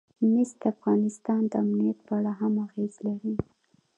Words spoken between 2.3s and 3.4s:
هم اغېز لري.